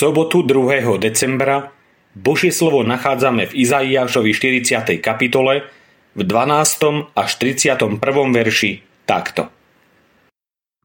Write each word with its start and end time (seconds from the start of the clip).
sobotu 0.00 0.40
2. 0.40 0.96
decembra 0.96 1.76
Božie 2.16 2.48
slovo 2.48 2.80
nachádzame 2.80 3.52
v 3.52 3.68
Izaiášovi 3.68 4.32
40. 4.32 4.96
kapitole 4.96 5.68
v 6.16 6.20
12. 6.24 7.12
až 7.12 7.30
31. 7.36 8.00
verši 8.32 8.80
takto. 9.04 9.52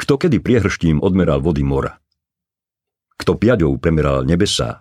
Kto 0.00 0.16
kedy 0.16 0.40
priehrštím 0.40 1.04
odmeral 1.04 1.44
vody 1.44 1.60
mora? 1.60 2.00
Kto 3.20 3.36
piaďou 3.36 3.76
premeral 3.76 4.24
nebesá? 4.24 4.80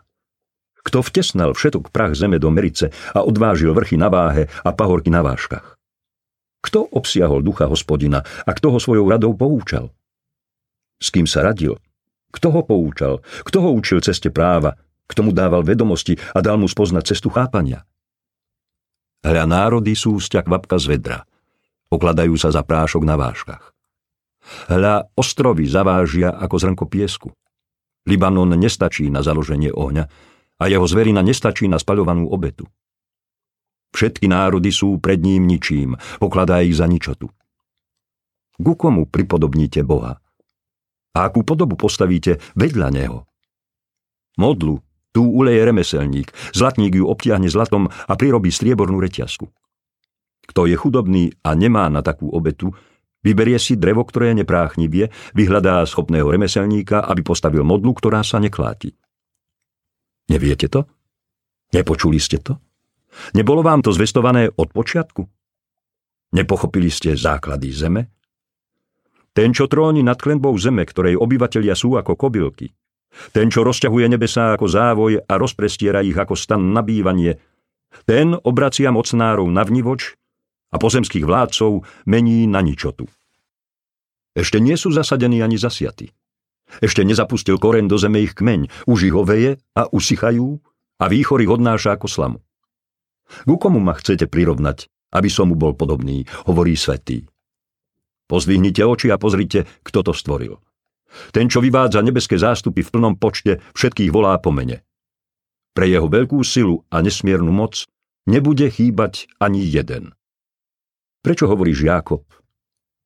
Kto 0.79 1.03
vtesnal 1.03 1.51
všetok 1.51 1.91
prach 1.91 2.15
zeme 2.15 2.39
do 2.39 2.55
merice 2.55 2.87
a 3.11 3.27
odvážil 3.27 3.75
vrchy 3.75 3.99
na 3.99 4.07
váhe 4.07 4.47
a 4.63 4.71
pahorky 4.71 5.11
na 5.11 5.27
váškach? 5.27 5.75
Kto 6.63 6.87
obsiahol 6.87 7.43
ducha 7.43 7.67
hospodina 7.67 8.23
a 8.47 8.51
kto 8.55 8.71
ho 8.71 8.79
svojou 8.79 9.11
radou 9.11 9.35
poučal? 9.35 9.91
S 11.03 11.11
kým 11.11 11.27
sa 11.27 11.43
radil? 11.43 11.75
Kto 12.31 12.47
ho 12.51 12.61
poučal? 12.63 13.19
Kto 13.43 13.57
ho 13.61 13.69
učil 13.75 13.99
ceste 13.99 14.31
práva? 14.31 14.75
Kto 15.05 15.27
mu 15.27 15.31
dával 15.35 15.67
vedomosti 15.67 16.15
a 16.15 16.39
dal 16.39 16.55
mu 16.55 16.71
spoznať 16.71 17.03
cestu 17.11 17.27
chápania? 17.27 17.83
Hľa 19.21 19.45
národy 19.45 19.93
sú 19.93 20.17
sťa 20.17 20.47
kvapka 20.47 20.79
z 20.81 20.97
vedra. 20.97 21.19
Okladajú 21.91 22.33
sa 22.39 22.49
za 22.49 22.63
prášok 22.63 23.03
na 23.03 23.19
váškach. 23.19 23.75
Hľa 24.71 25.11
ostrovy 25.13 25.69
zavážia 25.69 26.33
ako 26.33 26.55
zrnko 26.57 26.85
piesku. 26.89 27.29
Libanon 28.09 28.57
nestačí 28.57 29.11
na 29.13 29.21
založenie 29.21 29.69
ohňa 29.69 30.03
a 30.57 30.63
jeho 30.65 30.87
zverina 30.89 31.21
nestačí 31.21 31.69
na 31.69 31.77
spaľovanú 31.77 32.31
obetu. 32.33 32.65
Všetky 33.91 34.25
národy 34.31 34.71
sú 34.71 34.97
pred 34.97 35.19
ním 35.19 35.45
ničím, 35.45 35.99
pokladá 36.17 36.63
ich 36.63 36.73
za 36.79 36.87
ničotu. 36.87 37.27
Ku 38.61 38.73
komu 38.77 39.05
pripodobníte 39.05 39.83
Boha? 39.83 40.17
A 41.11 41.27
akú 41.27 41.43
podobu 41.43 41.75
postavíte 41.75 42.39
vedľa 42.55 42.87
Neho? 42.91 43.27
Modlu, 44.39 44.79
tu 45.11 45.27
uleje 45.27 45.59
remeselník, 45.67 46.31
zlatník 46.55 46.95
ju 46.95 47.03
obtiahne 47.03 47.51
zlatom 47.51 47.91
a 47.91 48.13
prirobí 48.15 48.47
striebornú 48.47 49.03
reťazku. 49.03 49.43
Kto 50.47 50.67
je 50.67 50.75
chudobný 50.79 51.35
a 51.43 51.51
nemá 51.51 51.91
na 51.91 51.99
takú 51.99 52.31
obetu, 52.31 52.71
vyberie 53.19 53.59
si 53.59 53.75
drevo, 53.75 54.07
ktoré 54.07 54.31
nepráchnivie, 54.39 55.11
vyhľadá 55.35 55.83
schopného 55.83 56.31
remeselníka, 56.31 57.03
aby 57.03 57.21
postavil 57.27 57.67
modlu, 57.67 57.91
ktorá 57.91 58.23
sa 58.23 58.39
nekláti. 58.39 58.95
Neviete 60.31 60.71
to? 60.71 60.87
Nepočuli 61.75 62.19
ste 62.23 62.39
to? 62.39 62.55
Nebolo 63.35 63.59
vám 63.59 63.83
to 63.83 63.91
zvestované 63.91 64.47
od 64.47 64.71
počiatku? 64.71 65.27
Nepochopili 66.31 66.87
ste 66.87 67.19
základy 67.19 67.67
zeme? 67.75 68.07
Ten, 69.31 69.55
čo 69.55 69.71
tróni 69.71 70.03
nad 70.03 70.19
klenbou 70.19 70.51
zeme, 70.59 70.83
ktorej 70.83 71.15
obyvatelia 71.15 71.71
sú 71.71 71.95
ako 71.95 72.19
kobylky. 72.19 72.75
Ten, 73.31 73.47
čo 73.47 73.63
rozťahuje 73.63 74.07
nebesá 74.11 74.55
ako 74.55 74.67
závoj 74.67 75.23
a 75.23 75.33
rozprestiera 75.39 76.03
ich 76.03 76.15
ako 76.15 76.35
stan 76.35 76.75
na 76.75 76.83
bývanie. 76.83 77.39
Ten 78.07 78.35
obracia 78.35 78.91
mocnárov 78.91 79.47
na 79.47 79.63
vnivoč 79.63 80.15
a 80.71 80.79
pozemských 80.79 81.27
vládcov 81.27 81.83
mení 82.07 82.47
na 82.47 82.63
ničotu. 82.63 83.07
Ešte 84.31 84.63
nie 84.63 84.79
sú 84.79 84.95
zasadení 84.95 85.43
ani 85.43 85.59
zasiatí. 85.59 86.11
Ešte 86.79 87.03
nezapustil 87.03 87.59
koren 87.59 87.91
do 87.91 87.99
zeme 87.99 88.23
ich 88.23 88.31
kmeň, 88.31 88.87
už 88.87 89.11
ich 89.11 89.15
oveje 89.15 89.59
a 89.75 89.91
usychajú 89.91 90.55
a 91.03 91.05
výchor 91.11 91.43
ich 91.43 91.51
odnáša 91.51 91.99
ako 91.99 92.07
slamu. 92.07 92.39
Ku 93.43 93.55
komu 93.59 93.83
ma 93.83 93.91
chcete 93.95 94.27
prirovnať, 94.31 94.87
aby 95.11 95.27
som 95.27 95.51
mu 95.51 95.59
bol 95.59 95.75
podobný, 95.75 96.23
hovorí 96.47 96.79
svetý. 96.79 97.27
Pozvihnite 98.31 98.87
oči 98.87 99.11
a 99.11 99.19
pozrite, 99.19 99.67
kto 99.83 100.07
to 100.07 100.15
stvoril. 100.15 100.63
Ten, 101.35 101.51
čo 101.51 101.59
vyvádza 101.59 101.99
nebeské 101.99 102.39
zástupy 102.39 102.79
v 102.79 102.91
plnom 102.95 103.19
počte, 103.19 103.59
všetkých 103.75 104.07
volá 104.07 104.39
po 104.39 104.55
mene. 104.55 104.87
Pre 105.75 105.83
jeho 105.83 106.07
veľkú 106.07 106.39
silu 106.39 106.87
a 106.87 107.03
nesmiernu 107.03 107.51
moc 107.51 107.83
nebude 108.23 108.71
chýbať 108.71 109.27
ani 109.35 109.67
jeden. 109.67 110.15
Prečo 111.19 111.51
hovoríš 111.51 111.83
Jákob? 111.83 112.23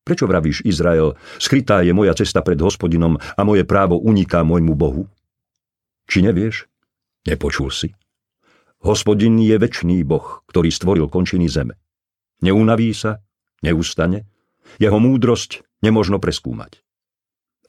Prečo 0.05 0.29
vravíš 0.29 0.61
Izrael, 0.61 1.17
skrytá 1.41 1.81
je 1.81 1.89
moja 1.89 2.13
cesta 2.13 2.45
pred 2.45 2.61
hospodinom 2.61 3.17
a 3.17 3.41
moje 3.41 3.65
právo 3.65 3.97
uniká 3.97 4.45
môjmu 4.45 4.77
Bohu? 4.77 5.09
Či 6.05 6.21
nevieš? 6.21 6.69
Nepočul 7.25 7.73
si. 7.73 7.89
Hospodin 8.85 9.41
je 9.41 9.57
väčší 9.57 10.05
Boh, 10.05 10.45
ktorý 10.45 10.69
stvoril 10.69 11.09
končiny 11.09 11.49
zeme. 11.49 11.81
Neunaví 12.45 12.93
sa, 12.93 13.25
neustane, 13.65 14.29
jeho 14.81 14.97
múdrosť 14.99 15.63
nemožno 15.81 16.17
preskúmať. 16.17 16.81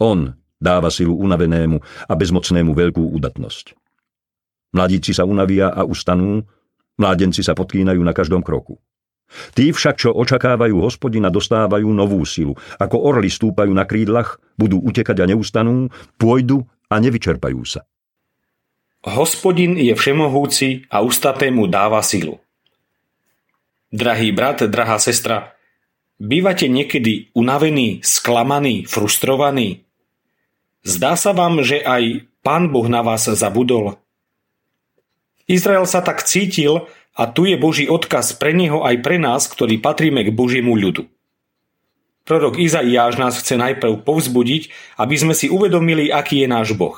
On 0.00 0.36
dáva 0.60 0.88
silu 0.88 1.16
unavenému 1.16 1.80
a 2.08 2.12
bezmocnému 2.16 2.72
veľkú 2.72 3.12
udatnosť. 3.16 3.76
Mladíci 4.76 5.16
sa 5.16 5.24
unavia 5.24 5.72
a 5.72 5.84
ustanú, 5.88 6.44
mládenci 7.00 7.40
sa 7.40 7.56
podkýnajú 7.56 8.00
na 8.04 8.12
každom 8.12 8.44
kroku. 8.44 8.76
Tí 9.58 9.74
však, 9.74 9.98
čo 9.98 10.14
očakávajú 10.14 10.78
hospodina, 10.78 11.34
dostávajú 11.34 11.90
novú 11.90 12.22
silu. 12.22 12.54
Ako 12.78 13.02
orly 13.02 13.26
stúpajú 13.26 13.74
na 13.74 13.82
krídlach, 13.82 14.38
budú 14.54 14.78
utekať 14.78 15.18
a 15.18 15.26
neustanú, 15.26 15.90
pôjdu 16.14 16.62
a 16.86 17.02
nevyčerpajú 17.02 17.60
sa. 17.66 17.82
Hospodin 19.02 19.78
je 19.78 19.94
všemohúci 19.94 20.86
a 20.90 21.02
ustatému 21.02 21.66
dáva 21.66 22.02
silu. 22.06 22.38
Drahý 23.90 24.30
brat, 24.34 24.66
drahá 24.66 24.98
sestra, 24.98 25.55
Bývate 26.16 26.72
niekedy 26.72 27.28
unavení, 27.36 28.00
sklamaní, 28.00 28.88
frustrovaní? 28.88 29.84
Zdá 30.80 31.12
sa 31.12 31.36
vám, 31.36 31.60
že 31.60 31.84
aj 31.84 32.24
Pán 32.40 32.72
Boh 32.72 32.88
na 32.88 33.04
vás 33.04 33.28
zabudol? 33.28 34.00
Izrael 35.44 35.84
sa 35.84 36.00
tak 36.00 36.24
cítil 36.24 36.88
a 37.12 37.28
tu 37.28 37.44
je 37.44 37.60
Boží 37.60 37.84
odkaz 37.84 38.32
pre 38.32 38.56
neho 38.56 38.80
aj 38.80 38.96
pre 39.04 39.20
nás, 39.20 39.44
ktorí 39.44 39.76
patríme 39.76 40.24
k 40.24 40.32
Božiemu 40.32 40.72
ľudu. 40.72 41.04
Prorok 42.24 42.58
Izaiáš 42.58 43.20
nás 43.20 43.36
chce 43.36 43.60
najprv 43.60 44.00
povzbudiť, 44.02 44.72
aby 44.96 45.14
sme 45.20 45.36
si 45.36 45.52
uvedomili, 45.52 46.08
aký 46.08 46.42
je 46.42 46.48
náš 46.48 46.72
Boh. 46.74 46.96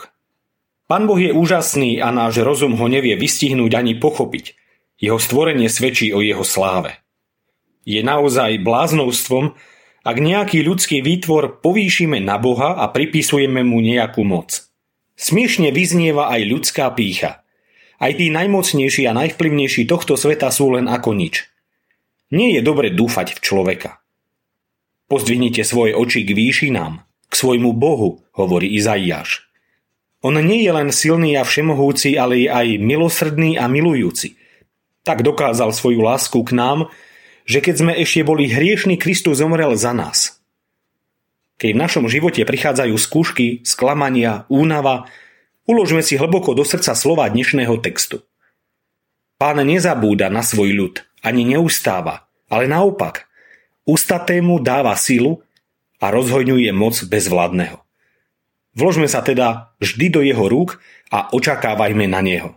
Pán 0.87 1.11
Boh 1.11 1.19
je 1.19 1.35
úžasný 1.35 2.01
a 2.01 2.15
náš 2.15 2.41
rozum 2.41 2.79
ho 2.79 2.87
nevie 2.87 3.19
vystihnúť 3.19 3.77
ani 3.77 3.99
pochopiť. 3.99 4.57
Jeho 5.03 5.19
stvorenie 5.19 5.67
svedčí 5.67 6.15
o 6.15 6.23
jeho 6.23 6.47
sláve. 6.47 7.03
Je 7.85 8.01
naozaj 8.01 8.63
bláznovstvom, 8.63 9.55
ak 10.09 10.17
nejaký 10.17 10.65
ľudský 10.65 11.05
výtvor 11.05 11.61
povýšime 11.61 12.23
na 12.23 12.41
Boha 12.41 12.79
a 12.79 12.89
pripisujeme 12.89 13.61
mu 13.61 13.85
nejakú 13.85 14.25
moc. 14.25 14.65
Smiešne 15.19 15.75
vyznieva 15.75 16.31
aj 16.31 16.41
ľudská 16.47 16.89
pícha. 16.95 17.43
Aj 17.99 18.13
tí 18.15 18.31
najmocnejší 18.31 19.11
a 19.11 19.13
najvplyvnejší 19.13 19.91
tohto 19.91 20.15
sveta 20.15 20.55
sú 20.55 20.79
len 20.79 20.87
ako 20.87 21.19
nič. 21.19 21.51
Nie 22.31 22.55
je 22.55 22.63
dobre 22.63 22.95
dúfať 22.95 23.35
v 23.35 23.43
človeka. 23.43 23.99
Pozdvihnite 25.11 25.67
svoje 25.67 25.97
oči 25.99 26.23
k 26.23 26.37
výšinám, 26.37 27.03
k 27.27 27.33
svojmu 27.35 27.75
Bohu, 27.75 28.23
hovorí 28.37 28.77
Izaiáš. 28.79 29.49
On 30.23 30.35
nie 30.35 30.63
je 30.63 30.73
len 30.75 30.91
silný 30.91 31.39
a 31.39 31.43
všemohúci, 31.43 32.19
ale 32.19 32.47
aj 32.47 32.79
milosrdný 32.79 33.55
a 33.57 33.71
milujúci. 33.71 34.35
Tak 35.03 35.23
dokázal 35.23 35.71
svoju 35.71 36.03
lásku 36.05 36.39
k 36.43 36.53
nám, 36.53 36.93
že 37.49 37.65
keď 37.65 37.75
sme 37.81 37.93
ešte 37.97 38.21
boli 38.29 38.45
hriešni, 38.53 39.01
Kristus 39.01 39.41
zomrel 39.41 39.73
za 39.73 39.97
nás. 39.97 40.37
Keď 41.57 41.71
v 41.73 41.81
našom 41.81 42.05
živote 42.07 42.45
prichádzajú 42.45 42.95
skúšky, 43.01 43.65
sklamania, 43.65 44.45
únava, 44.53 45.09
uložme 45.65 46.05
si 46.05 46.21
hlboko 46.21 46.53
do 46.53 46.63
srdca 46.63 46.93
slova 46.93 47.25
dnešného 47.33 47.81
textu. 47.81 48.21
Pán 49.41 49.65
nezabúda 49.65 50.29
na 50.29 50.45
svoj 50.45 50.77
ľud, 50.77 50.95
ani 51.25 51.49
neustáva, 51.49 52.29
ale 52.53 52.69
naopak, 52.69 53.25
ustatému 53.89 54.61
dáva 54.61 54.93
silu 55.01 55.41
a 56.05 56.13
rozhojňuje 56.13 56.69
moc 56.77 57.01
bezvládneho. 57.01 57.81
Vložme 58.77 59.09
sa 59.09 59.25
teda 59.25 59.73
vždy 59.81 60.07
do 60.13 60.21
jeho 60.21 60.45
rúk 60.47 60.79
a 61.11 61.33
očakávajme 61.33 62.07
na 62.07 62.21
neho. 62.21 62.51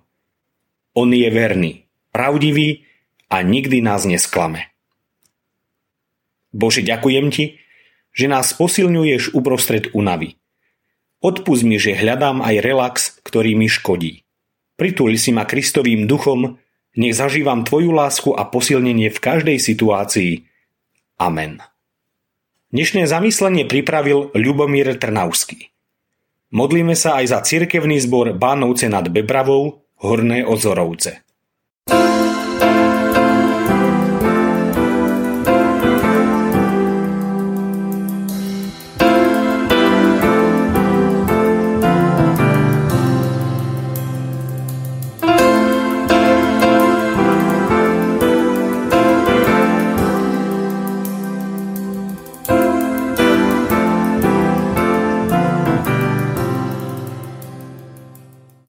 On 0.92 1.08
je 1.08 1.32
verný, 1.32 1.88
pravdivý 2.12 2.84
a 3.32 3.40
nikdy 3.40 3.80
nás 3.80 4.04
nesklame. 4.04 4.71
Bože, 6.52 6.84
ďakujem 6.84 7.32
Ti, 7.32 7.60
že 8.12 8.26
nás 8.28 8.52
posilňuješ 8.52 9.36
uprostred 9.36 9.92
únavy. 9.96 10.36
Odpust 11.24 11.64
mi, 11.64 11.80
že 11.80 11.96
hľadám 11.96 12.44
aj 12.44 12.56
relax, 12.60 12.96
ktorý 13.24 13.56
mi 13.56 13.72
škodí. 13.72 14.28
Pritúľ 14.76 15.16
si 15.16 15.32
ma 15.32 15.46
Kristovým 15.48 16.10
duchom, 16.10 16.58
nech 16.98 17.16
zažívam 17.16 17.64
Tvoju 17.64 17.94
lásku 17.94 18.34
a 18.36 18.44
posilnenie 18.50 19.14
v 19.14 19.20
každej 19.22 19.58
situácii. 19.62 20.44
Amen. 21.22 21.62
Dnešné 22.74 23.06
zamyslenie 23.06 23.70
pripravil 23.70 24.34
Ľubomír 24.34 24.96
Trnavský. 24.98 25.72
Modlíme 26.52 27.00
sa 27.00 27.22
aj 27.24 27.26
za 27.32 27.40
cirkevný 27.46 28.02
zbor 28.04 28.36
Bánovce 28.36 28.92
nad 28.92 29.08
Bebravou, 29.08 29.88
Horné 30.02 30.44
Ozorovce. 30.44 31.24